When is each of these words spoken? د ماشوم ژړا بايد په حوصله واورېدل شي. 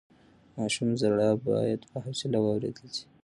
د 0.51 0.53
ماشوم 0.57 0.89
ژړا 1.01 1.29
بايد 1.45 1.81
په 1.91 1.97
حوصله 2.05 2.37
واورېدل 2.41 2.87
شي. 2.97 3.05